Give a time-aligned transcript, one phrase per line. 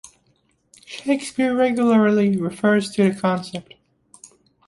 [0.83, 3.75] Shakespeare regularly refers to the concept.